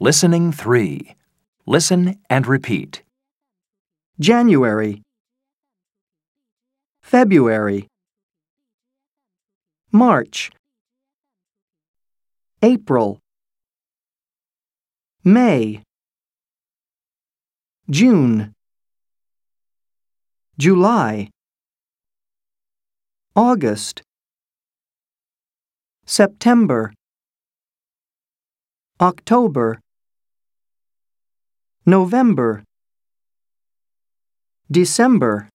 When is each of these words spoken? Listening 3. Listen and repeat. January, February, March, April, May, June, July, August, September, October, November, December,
Listening 0.00 0.52
3. 0.52 1.16
Listen 1.66 2.20
and 2.30 2.46
repeat. 2.46 3.02
January, 4.20 5.02
February, 7.02 7.88
March, 9.90 10.52
April, 12.62 13.18
May, 15.24 15.82
June, 17.90 18.54
July, 20.56 21.28
August, 23.34 24.02
September, 26.06 26.92
October, 29.00 29.80
November, 31.88 32.62
December, 34.70 35.48